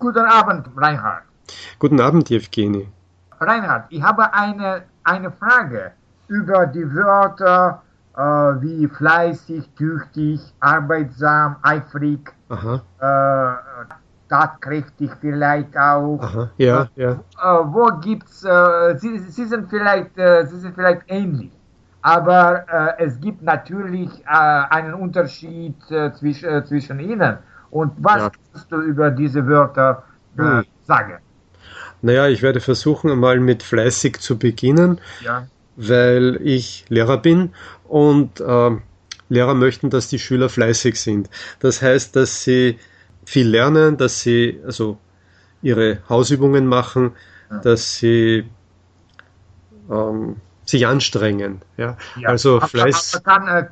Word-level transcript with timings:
Guten 0.00 0.24
Abend, 0.24 0.66
Reinhard. 0.78 1.24
Guten 1.78 2.00
Abend, 2.00 2.30
Evgeny. 2.30 2.88
Reinhard, 3.38 3.84
ich 3.90 4.02
habe 4.02 4.32
eine, 4.32 4.84
eine 5.04 5.30
Frage 5.30 5.92
über 6.26 6.64
die 6.66 6.90
Wörter 6.94 7.82
äh, 8.16 8.22
wie 8.22 8.88
fleißig, 8.88 9.68
tüchtig, 9.76 10.40
arbeitsam, 10.60 11.56
eifrig, 11.60 12.32
äh, 12.48 13.52
tatkräftig 14.30 15.10
vielleicht 15.20 15.76
auch. 15.76 16.18
Aha, 16.22 16.50
ja, 16.56 16.88
ja. 16.96 17.10
Äh, 17.10 17.18
wo 17.64 17.86
gibt's, 18.00 18.42
äh, 18.42 18.96
sie, 18.96 19.18
sie, 19.18 19.44
sind 19.44 19.68
vielleicht, 19.68 20.16
äh, 20.16 20.46
sie 20.46 20.60
sind 20.60 20.74
vielleicht 20.74 21.02
ähnlich. 21.08 21.52
Aber 22.00 22.64
äh, 22.70 23.04
es 23.04 23.20
gibt 23.20 23.42
natürlich 23.42 24.10
einen 24.26 24.94
Unterschied 24.94 25.76
zwischen, 26.14 26.64
zwischen 26.64 27.00
ihnen. 27.00 27.36
Und 27.70 27.92
was 27.98 28.16
ja. 28.16 28.30
kannst 28.52 28.72
du 28.72 28.80
über 28.80 29.10
diese 29.10 29.46
Wörter 29.46 30.04
äh, 30.36 30.62
sagen? 30.86 31.18
Naja, 32.02 32.28
ich 32.28 32.42
werde 32.42 32.60
versuchen, 32.60 33.10
einmal 33.10 33.40
mit 33.40 33.62
fleißig 33.62 34.20
zu 34.20 34.38
beginnen, 34.38 35.00
ja. 35.22 35.46
weil 35.76 36.40
ich 36.42 36.84
Lehrer 36.88 37.18
bin 37.18 37.52
und 37.84 38.40
äh, 38.40 38.70
Lehrer 39.28 39.54
möchten, 39.54 39.90
dass 39.90 40.08
die 40.08 40.18
Schüler 40.18 40.48
fleißig 40.48 41.00
sind. 41.00 41.30
Das 41.60 41.82
heißt, 41.82 42.16
dass 42.16 42.42
sie 42.42 42.78
viel 43.24 43.48
lernen, 43.48 43.96
dass 43.96 44.22
sie 44.22 44.60
also 44.64 44.98
ihre 45.62 45.98
Hausübungen 46.08 46.66
machen, 46.66 47.12
ja. 47.50 47.58
dass 47.58 47.96
sie 47.96 48.48
ähm, 49.90 50.36
sich 50.64 50.86
anstrengen. 50.86 51.60
Ja? 51.76 51.96
ja. 52.16 52.28
Also 52.28 52.60
Fleiß. 52.60 53.22
Kann, 53.24 53.46
äh, 53.46 53.66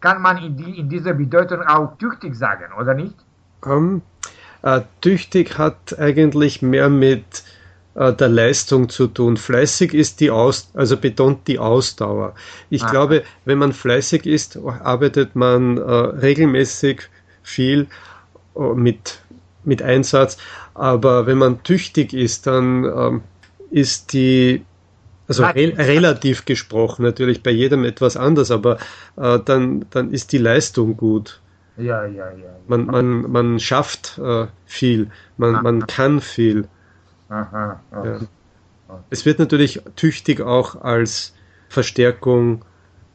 kann 0.00 0.22
man 0.22 0.38
in, 0.38 0.56
die, 0.56 0.78
in 0.78 0.88
dieser 0.88 1.14
Bedeutung 1.14 1.62
auch 1.62 1.98
tüchtig 1.98 2.34
sagen, 2.34 2.72
oder 2.78 2.94
nicht? 2.94 3.16
Ähm, 3.66 4.02
äh, 4.62 4.80
tüchtig 5.00 5.58
hat 5.58 5.98
eigentlich 5.98 6.62
mehr 6.62 6.88
mit 6.88 7.24
äh, 7.94 8.12
der 8.12 8.28
Leistung 8.28 8.88
zu 8.88 9.06
tun. 9.06 9.36
Fleißig 9.36 9.94
ist 9.94 10.20
die 10.20 10.30
Aus, 10.30 10.70
also 10.74 10.96
betont 10.96 11.46
die 11.46 11.58
Ausdauer. 11.58 12.34
Ich 12.70 12.82
Aha. 12.82 12.90
glaube, 12.90 13.24
wenn 13.44 13.58
man 13.58 13.72
fleißig 13.72 14.26
ist, 14.26 14.56
arbeitet 14.56 15.36
man 15.36 15.78
äh, 15.78 15.82
regelmäßig 15.82 17.02
viel 17.42 17.86
äh, 18.56 18.60
mit, 18.74 19.20
mit 19.64 19.82
Einsatz. 19.82 20.38
Aber 20.74 21.26
wenn 21.26 21.38
man 21.38 21.62
tüchtig 21.62 22.12
ist, 22.14 22.46
dann 22.46 22.84
ähm, 22.84 23.20
ist 23.70 24.12
die 24.12 24.64
also 25.26 25.44
re 25.44 25.72
relativ 25.78 26.44
gesprochen, 26.44 27.02
natürlich 27.02 27.42
bei 27.42 27.50
jedem 27.50 27.84
etwas 27.84 28.16
anders, 28.16 28.50
aber 28.50 28.78
äh, 29.16 29.38
dann, 29.42 29.86
dann 29.90 30.10
ist 30.10 30.32
die 30.32 30.38
Leistung 30.38 30.96
gut. 30.96 31.40
Ja, 31.76 32.06
ja, 32.06 32.30
ja. 32.30 32.56
Man, 32.68 32.86
man, 32.86 33.30
man 33.30 33.58
schafft 33.58 34.18
äh, 34.18 34.46
viel, 34.64 35.10
man, 35.36 35.62
man 35.62 35.86
kann 35.86 36.20
viel. 36.20 36.68
Aha, 37.28 37.80
aha. 37.90 38.04
Ja. 38.04 38.18
Es 39.10 39.26
wird 39.26 39.38
natürlich 39.38 39.82
tüchtig 39.96 40.40
auch 40.40 40.82
als 40.82 41.34
Verstärkung 41.68 42.64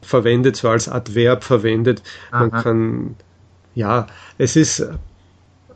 verwendet, 0.02 0.56
so 0.56 0.68
als 0.68 0.88
Adverb 0.88 1.44
verwendet. 1.44 2.02
Man 2.30 2.52
aha. 2.52 2.62
kann, 2.62 3.16
ja, 3.74 4.06
es 4.36 4.56
ist 4.56 4.86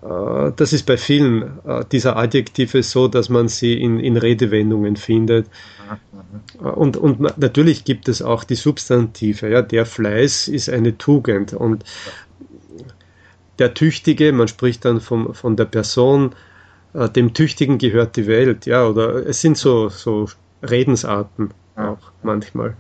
äh, 0.05 0.53
das 0.57 0.73
ist 0.73 0.85
bei 0.85 0.97
vielen 0.97 1.61
äh, 1.65 1.85
dieser 1.91 2.17
Adjektive 2.17 2.83
so, 2.83 3.09
dass 3.09 3.29
man 3.29 3.49
sie 3.49 3.81
in, 3.81 3.99
in 3.99 4.17
Redewendungen 4.17 4.97
findet. 4.97 5.47
Und, 6.59 6.97
und 6.97 7.21
natürlich 7.39 7.85
gibt 7.85 8.09
es 8.09 8.23
auch 8.23 8.45
die 8.45 8.55
Substantive. 8.55 9.49
Ja, 9.49 9.62
der 9.62 9.87
Fleiß 9.87 10.49
ist 10.49 10.69
eine 10.69 10.99
Tugend 10.99 11.53
und 11.53 11.85
der 13.58 13.74
Tüchtige, 13.74 14.33
man 14.33 14.48
spricht 14.48 14.84
dann 14.84 15.00
vom, 15.00 15.34
von 15.34 15.56
der 15.56 15.66
Person, 15.66 16.34
äh, 16.94 17.08
dem 17.08 17.34
Tüchtigen 17.34 17.78
gehört 17.78 18.16
die 18.16 18.27
Welt. 18.27 18.66
Ja, 18.66 18.86
oder 18.86 19.27
es 19.27 19.41
sind 19.41 19.56
so, 19.56 19.88
so 19.88 20.28
Redensarten 20.62 21.50
auch 21.77 21.98
manchmal. 22.22 22.75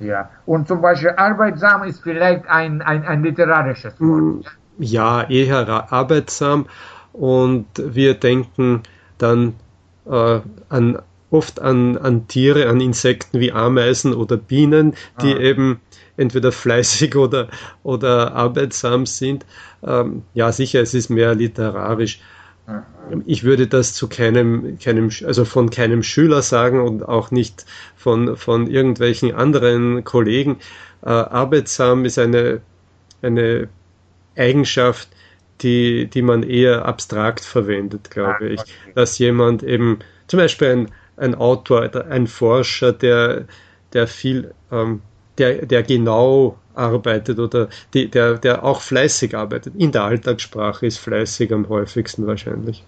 Ja, 0.00 0.30
und 0.44 0.68
zum 0.68 0.82
Beispiel 0.82 1.10
arbeitsam 1.10 1.84
ist 1.84 2.02
vielleicht 2.02 2.46
ein, 2.48 2.82
ein, 2.82 3.04
ein 3.04 3.22
literarisches 3.22 4.00
Wort. 4.00 4.20
Mm, 4.20 4.40
ja, 4.78 5.22
eher 5.22 5.92
arbeitsam 5.92 6.66
und 7.12 7.66
wir 7.76 8.14
denken 8.14 8.82
dann 9.18 9.54
äh, 10.06 10.40
an, 10.68 10.98
oft 11.34 11.60
an, 11.60 11.98
an 11.98 12.28
Tiere, 12.28 12.68
an 12.68 12.80
Insekten 12.80 13.40
wie 13.40 13.52
Ameisen 13.52 14.14
oder 14.14 14.36
Bienen, 14.36 14.94
die 15.20 15.34
ah. 15.34 15.40
eben 15.40 15.80
entweder 16.16 16.52
fleißig 16.52 17.16
oder, 17.24 17.48
oder 17.82 18.34
arbeitsam 18.34 19.04
sind. 19.04 19.44
Ähm, 19.84 20.22
ja, 20.32 20.52
sicher, 20.52 20.80
es 20.80 20.94
ist 20.94 21.10
mehr 21.10 21.34
literarisch. 21.34 22.20
Ich 23.26 23.44
würde 23.44 23.66
das 23.66 23.92
zu 23.92 24.08
keinem, 24.08 24.78
keinem, 24.78 25.10
also 25.26 25.44
von 25.44 25.68
keinem 25.68 26.02
Schüler 26.02 26.40
sagen 26.40 26.80
und 26.80 27.06
auch 27.06 27.30
nicht 27.30 27.66
von, 27.94 28.38
von 28.38 28.68
irgendwelchen 28.68 29.34
anderen 29.34 30.02
Kollegen. 30.04 30.60
Äh, 31.04 31.10
arbeitsam 31.10 32.06
ist 32.06 32.18
eine, 32.18 32.62
eine 33.20 33.68
Eigenschaft, 34.34 35.08
die, 35.60 36.06
die 36.06 36.22
man 36.22 36.42
eher 36.42 36.86
abstrakt 36.86 37.44
verwendet, 37.44 38.10
glaube 38.10 38.48
ich. 38.48 38.60
Dass 38.94 39.18
jemand 39.18 39.62
eben, 39.62 39.98
zum 40.26 40.38
Beispiel 40.38 40.68
ein, 40.68 40.88
ein 41.16 41.34
Autor, 41.34 41.90
ein 42.10 42.26
Forscher, 42.26 42.92
der, 42.92 43.44
der 43.92 44.06
viel, 44.06 44.52
ähm, 44.70 45.02
der, 45.38 45.66
der 45.66 45.82
genau 45.82 46.58
arbeitet 46.74 47.38
oder 47.38 47.68
die, 47.92 48.08
der, 48.08 48.34
der 48.34 48.64
auch 48.64 48.80
fleißig 48.80 49.36
arbeitet. 49.36 49.74
In 49.76 49.92
der 49.92 50.04
Alltagssprache 50.04 50.86
ist 50.86 50.98
fleißig 50.98 51.52
am 51.52 51.68
häufigsten 51.68 52.26
wahrscheinlich. 52.26 52.84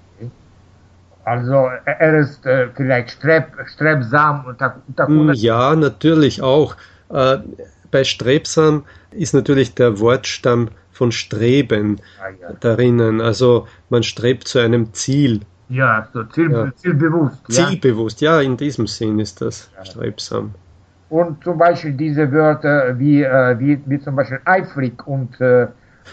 Also 1.25 1.69
er 1.85 2.21
ist 2.21 2.47
äh, 2.47 2.69
vielleicht 2.77 3.11
streb, 3.11 3.47
strebsam 3.67 4.45
und 4.47 4.61
da, 4.61 4.77
hm, 5.07 5.33
Ja, 5.35 5.75
natürlich 5.75 6.41
auch. 6.41 6.77
Äh, 7.09 7.39
bei 7.91 8.05
strebsam 8.05 8.85
ist 9.11 9.35
natürlich 9.35 9.75
der 9.75 9.99
Wortstamm 9.99 10.69
von 10.93 11.11
Streben 11.11 12.01
ah, 12.21 12.29
ja. 12.41 12.53
darinnen. 12.61 13.21
Also 13.21 13.67
man 13.91 14.05
strebt 14.05 14.47
zu 14.47 14.61
einem 14.61 14.93
Ziel. 14.95 15.41
Ja, 15.69 16.09
so 16.13 16.25
Ziel, 16.25 16.51
ja. 16.53 16.75
zielbewusst. 16.77 17.39
Zielbewusst, 17.49 18.21
ja. 18.21 18.41
ja, 18.41 18.47
in 18.47 18.57
diesem 18.57 18.87
Sinn 18.87 19.19
ist 19.19 19.41
das 19.41 19.71
ja. 19.77 19.85
strebsam. 19.85 20.55
Und 21.09 21.43
zum 21.43 21.59
Beispiel 21.59 21.93
diese 21.93 22.31
Wörter 22.33 22.99
wie, 22.99 23.23
äh, 23.23 23.59
wie, 23.59 23.81
wie 23.87 24.01
zum 24.01 24.17
Beispiel 24.17 24.41
eifrig 24.45 25.07
und, 25.07 25.41
äh, 25.41 25.69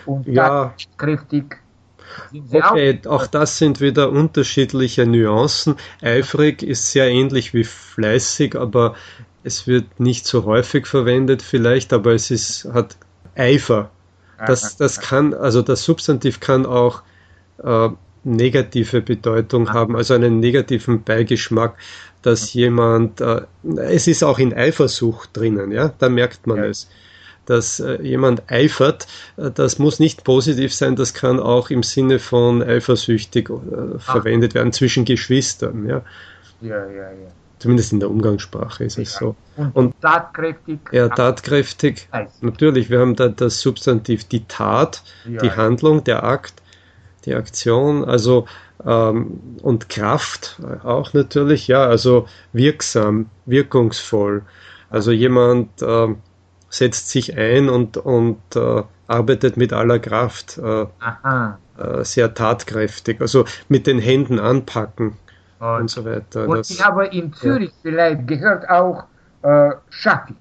und 0.06 0.28
ja. 0.28 0.74
kräftig. 0.97 1.58
Okay, 2.52 3.00
auch, 3.06 3.12
auch 3.12 3.28
das 3.28 3.58
sind 3.58 3.81
wieder 3.81 4.12
unterschiedliche 4.12 5.06
Nuancen. 5.08 5.75
Eifrig 6.02 6.62
ist 6.62 6.91
sehr 6.91 7.09
ähnlich 7.09 7.53
wie 7.53 7.64
fleißig, 7.64 8.56
aber 8.56 8.96
es 9.44 9.68
wird 9.68 10.00
nicht 10.00 10.25
so 10.28 10.46
häufig 10.46 10.85
verwendet 10.85 11.41
vielleicht, 11.41 11.91
aber 11.91 12.14
es 12.14 12.30
ist, 12.30 12.70
hat 12.74 12.97
Eifer 13.35 13.90
das, 14.46 14.78
das 14.78 15.00
kann, 15.00 15.34
also 15.34 15.62
das 15.62 15.84
Substantiv 15.84 16.40
kann 16.40 16.66
auch 16.66 17.02
äh, 17.64 17.90
negative 18.23 19.01
Bedeutung 19.01 19.73
haben, 19.73 19.95
also 19.95 20.13
einen 20.13 20.39
negativen 20.39 21.03
Beigeschmack, 21.03 21.75
dass 22.22 22.53
jemand, 22.53 23.22
äh, 23.22 23.41
es 23.78 24.07
ist 24.07 24.23
auch 24.23 24.39
in 24.39 24.53
Eifersucht 24.53 25.29
drinnen, 25.34 25.72
ja, 25.72 25.94
da 26.00 26.09
merkt 26.09 26.47
man 26.47 26.57
ja. 26.57 26.66
es. 26.66 26.89
Dass 27.45 27.81
äh, 27.81 28.01
jemand 28.01 28.50
eifert, 28.50 29.06
äh, 29.35 29.51
das 29.51 29.78
muss 29.78 30.00
nicht 30.00 30.23
positiv 30.23 30.73
sein, 30.73 30.95
das 30.95 31.13
kann 31.13 31.39
auch 31.39 31.69
im 31.69 31.84
Sinne 31.84 32.19
von 32.19 32.63
eifersüchtig 32.63 33.50
äh, 33.50 34.00
verwendet 34.00 34.53
werden 34.53 34.72
zwischen 34.72 35.03
Geschwistern, 35.03 35.85
ja. 35.88 36.01
Ja, 36.61 36.88
ja, 36.88 37.11
ja. 37.11 37.31
Zumindest 37.59 37.94
in 37.94 38.00
der 38.00 38.09
Umgangssprache 38.09 38.84
ist 38.84 38.97
es 38.97 39.13
so. 39.13 39.35
Und, 39.55 39.75
und 39.75 40.01
tatkräftig? 40.01 40.79
Ja, 40.91 41.07
tatkräftig. 41.07 42.09
Natürlich, 42.41 42.90
wir 42.90 43.00
haben 43.00 43.16
da 43.16 43.29
das 43.29 43.61
Substantiv 43.61 44.25
die 44.25 44.45
Tat, 44.45 45.01
ja, 45.25 45.40
die 45.40 45.51
Handlung, 45.51 46.03
der 46.03 46.23
Akt, 46.23 46.62
die 47.25 47.35
Aktion, 47.35 48.03
also 48.06 48.45
ähm, 48.85 49.57
und 49.61 49.89
Kraft 49.89 50.61
auch 50.84 51.14
natürlich, 51.14 51.67
ja, 51.67 51.85
also 51.85 52.28
wirksam, 52.52 53.28
wirkungsvoll. 53.46 54.43
Also 54.90 55.11
jemand 55.11 55.81
äh, 55.81 56.16
setzt 56.70 57.09
sich 57.09 57.37
ein 57.37 57.70
und, 57.70 57.97
und 57.97 58.40
äh, 58.55 58.84
arbeitet 59.08 59.58
mit 59.58 59.73
aller 59.73 59.99
Kraft, 59.99 60.58
äh, 60.58 60.84
äh 60.84 62.03
sehr 62.03 62.34
tatkräftig, 62.34 63.20
also 63.20 63.46
mit 63.67 63.87
den 63.87 63.97
Händen 63.99 64.40
anpacken 64.40 65.17
und, 65.59 65.67
und 65.67 65.90
so 65.90 66.05
weiter. 66.05 66.47
Und 66.47 66.59
das, 66.59 66.69
ich 66.69 66.85
habe 66.85 67.08
in 67.08 67.34
Zürich 67.34 67.69
ja. 67.69 67.76
vielleicht 67.81 68.28
gehört 68.28 68.69
auch 68.69 69.05
äh, 69.41 69.72
schaffig. 69.90 70.37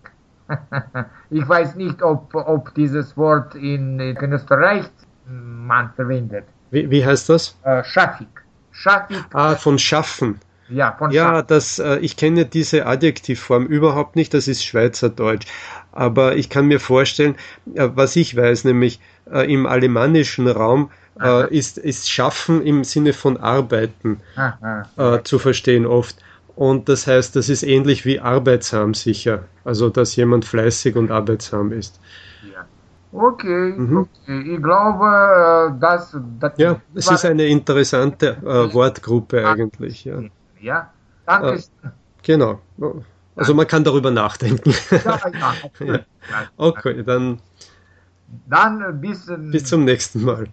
ich 1.31 1.49
weiß 1.49 1.77
nicht, 1.77 2.03
ob, 2.03 2.35
ob 2.35 2.75
dieses 2.75 3.17
Wort 3.17 3.55
in, 3.55 3.99
in 3.99 4.33
Österreich 4.33 4.85
man 5.27 5.91
verwendet. 5.95 6.45
Wie, 6.73 6.91
wie 6.91 7.05
heißt 7.05 7.29
das? 7.29 7.57
Äh, 7.63 7.85
schaffig. 7.85 8.29
Schaffig. 8.73 9.19
Ah, 9.33 9.55
von 9.55 9.79
schaffen. 9.79 10.41
Ja, 10.69 10.97
von 10.99 11.11
ja 11.11 11.35
schaffen. 11.35 11.47
das, 11.49 11.79
äh, 11.79 11.99
ich 11.99 12.17
kenne 12.17 12.47
diese 12.47 12.87
Adjektivform 12.87 13.67
überhaupt 13.67 14.17
nicht, 14.17 14.33
das 14.33 14.49
ist 14.49 14.65
Schweizerdeutsch. 14.65 15.47
Aber 15.93 16.37
ich 16.37 16.49
kann 16.49 16.67
mir 16.67 16.81
vorstellen, 16.81 17.37
äh, 17.75 17.91
was 17.95 18.17
ich 18.17 18.35
weiß, 18.35 18.65
nämlich 18.65 19.01
äh, 19.31 19.53
im 19.53 19.67
alemannischen 19.67 20.49
Raum 20.49 20.91
äh, 21.21 21.55
ist, 21.55 21.77
ist 21.77 22.11
Schaffen 22.11 22.63
im 22.63 22.85
Sinne 22.85 23.13
von 23.13 23.37
Arbeiten 23.37 24.21
zu 25.25 25.39
verstehen 25.39 25.85
oft. 25.85 26.17
Und 26.57 26.89
das 26.89 27.07
heißt, 27.07 27.37
das 27.37 27.51
ist 27.51 27.63
ähnlich 27.63 28.05
wie 28.07 28.21
arbeitsam 28.21 28.95
sicher. 28.95 29.45
Also, 29.65 29.91
dass 29.91 30.17
jemand 30.17 30.47
fleißig 30.47 30.97
und 30.97 31.11
arbeitsam 31.11 31.73
ist. 31.73 32.01
Okay, 33.13 33.75
mhm. 33.77 33.99
okay. 33.99 34.55
ich 34.55 34.63
glaube, 34.63 35.05
äh, 35.77 35.79
dass. 35.79 36.17
Das 36.41 36.53
ja, 36.57 36.81
es 36.95 37.11
ist 37.11 37.25
eine 37.27 37.47
interessante 37.47 38.39
äh, 38.43 38.73
Wortgruppe 38.73 39.47
eigentlich. 39.47 40.05
Ja, 40.05 40.23
ja. 40.61 40.91
danke. 41.27 41.57
Äh, 41.57 41.61
genau. 42.23 42.61
Also, 43.37 43.55
man 43.55 43.67
kann 43.67 43.85
darüber 43.85 44.11
nachdenken. 44.11 44.75
Ja, 45.05 45.21
ja. 45.81 45.99
Okay, 46.57 47.03
dann. 47.03 47.41
Dann 48.47 48.99
bis, 48.99 49.31
bis 49.51 49.65
zum 49.67 49.85
nächsten 49.85 50.25
Mal. 50.25 50.47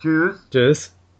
Tschüss. 0.00 0.40
Tschüss. 0.50 0.97